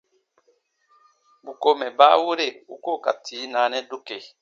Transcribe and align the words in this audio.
Bù 1.43 1.51
ko 1.61 1.69
mɛ̀ 1.79 1.91
baawere 1.97 2.47
u 2.73 2.75
ko 2.83 2.91
n 2.97 3.01
ka 3.03 3.11
tii 3.25 3.49
naanɛ 3.53 3.77
dokee. 3.89 4.25